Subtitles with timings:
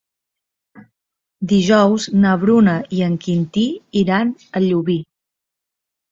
[1.49, 3.65] Dijous na Bruna i en Quintí
[4.01, 4.31] iran
[4.61, 4.97] a Llubí.